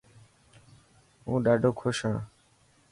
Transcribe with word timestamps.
هون 1.25 1.37
ڏاڌو 1.45 1.69
خوش 1.79 1.97
هان. 2.05 2.17